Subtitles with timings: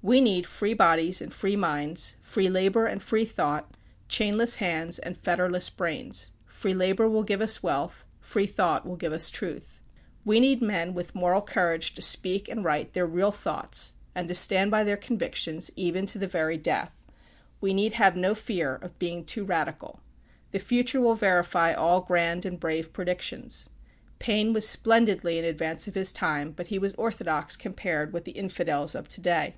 [0.00, 3.76] We need free bodies and free minds free labor and free thought
[4.08, 6.30] chainless hands, and fetterless brains.
[6.46, 8.06] Free labor will give us wealth.
[8.20, 9.80] Free thought will give us truth.
[10.24, 14.36] We need men with moral courage to speak and write their real thoughts, and to
[14.36, 16.92] stand by their convictions, even to the very death.
[17.60, 19.98] We need have no fear of being too radical.
[20.52, 23.68] The future will verify all grand and brave predictions.
[24.20, 28.38] Paine was splendidly in advance of his time; but he was orthodox compared with the
[28.38, 29.56] Infidels of to day.